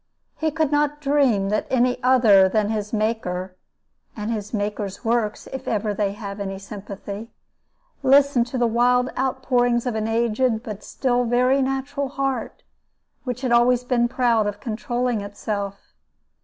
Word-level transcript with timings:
He 0.35 0.49
could 0.49 0.71
not 0.71 0.99
dream 0.99 1.49
that 1.49 1.67
any 1.69 2.01
other 2.01 2.49
than 2.49 2.69
his 2.69 2.91
Maker 2.91 3.55
(and 4.17 4.31
his 4.31 4.51
Maker's 4.51 5.05
works, 5.05 5.47
if 5.53 5.67
ever 5.67 5.93
they 5.93 6.13
have 6.13 6.39
any 6.39 6.57
sympathy) 6.57 7.29
listened 8.01 8.47
to 8.47 8.57
the 8.57 8.65
wild 8.65 9.11
outpourings 9.15 9.85
of 9.85 9.93
an 9.93 10.07
aged 10.07 10.63
but 10.63 10.83
still 10.83 11.23
very 11.25 11.61
natural 11.61 12.09
heart, 12.09 12.63
which 13.25 13.41
had 13.41 13.51
always 13.51 13.83
been 13.83 14.07
proud 14.07 14.47
of 14.47 14.59
controlling 14.59 15.21
itself. 15.21 15.93